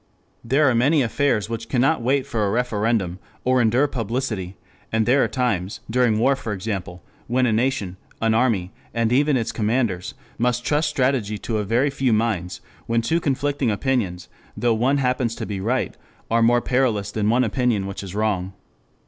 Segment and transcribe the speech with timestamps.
[0.43, 4.57] There are many affairs which cannot wait for a referendum or endure publicity,
[4.91, 9.37] and there are times, during war for example, when a nation, an army, and even
[9.37, 14.27] its commanders must trust strategy to a very few minds; when two conflicting opinions,
[14.57, 15.95] though one happens to be right,
[16.31, 18.53] are more perilous than one opinion which is wrong.